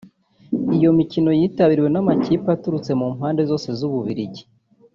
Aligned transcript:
Iyo 0.75 0.89
mikino 0.99 1.29
yitabiriwe 1.39 1.89
n’amakipe 1.91 2.47
aturutse 2.55 2.91
mu 2.99 3.07
mpande 3.15 3.41
zose 3.49 3.67
z’u 3.77 3.89
Bubiligi 3.93 4.43